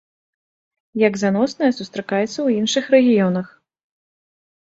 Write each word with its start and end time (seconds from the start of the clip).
Як 1.07 1.13
заносная, 1.23 1.67
сустракаецца 1.79 2.27
ў 2.27 2.49
іншых 2.61 2.83
рэгіёнах. 2.97 3.47